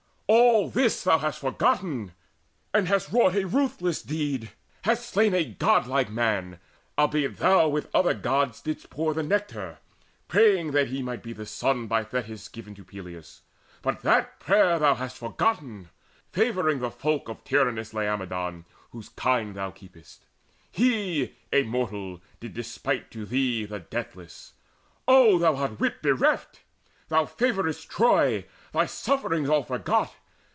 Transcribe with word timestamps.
All 0.33 0.69
this 0.69 1.03
hast 1.03 1.41
thou 1.41 1.49
forgotten, 1.49 2.13
and 2.73 2.87
hast 2.87 3.11
wrought 3.11 3.35
A 3.35 3.43
ruthless 3.43 4.01
deed, 4.01 4.51
hast 4.83 5.09
slain 5.09 5.33
a 5.33 5.43
godlike 5.43 6.09
man, 6.09 6.61
Albeit 6.97 7.35
thou 7.35 7.67
with 7.67 7.93
other 7.93 8.13
Gods 8.13 8.61
didst 8.61 8.89
pour 8.89 9.13
The 9.13 9.23
nectar, 9.23 9.79
praying 10.29 10.71
that 10.71 10.87
he 10.87 11.03
might 11.03 11.21
be 11.21 11.33
the 11.33 11.45
son 11.45 11.85
By 11.87 12.05
Thetis 12.05 12.47
given 12.47 12.73
to 12.75 12.83
Peleus. 12.85 13.41
But 13.81 14.03
that 14.03 14.39
prayer 14.39 14.79
Hast 14.79 15.19
thou 15.19 15.27
forgotten, 15.27 15.89
favouring 16.31 16.79
the 16.79 16.91
folk 16.91 17.27
Of 17.27 17.43
tyrannous 17.43 17.91
Laomedon, 17.93 18.63
whose 18.91 19.09
kine 19.09 19.51
Thou 19.51 19.71
keptest. 19.71 20.19
He, 20.71 21.35
a 21.51 21.63
mortal, 21.63 22.21
did 22.39 22.53
despite 22.53 23.11
To 23.11 23.25
thee, 23.25 23.65
the 23.65 23.79
deathless! 23.79 24.53
O, 25.09 25.37
thou 25.37 25.57
art 25.57 25.81
wit 25.81 26.01
bereft! 26.01 26.61
Thou 27.09 27.25
favourest 27.25 27.89
Troy, 27.89 28.45
thy 28.71 28.85
sufferings 28.85 29.49
all 29.49 29.63
forgot. 29.63 30.15